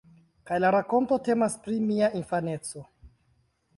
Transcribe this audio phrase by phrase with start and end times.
[0.51, 2.87] Kaj la rakonto temas pri mia infaneco.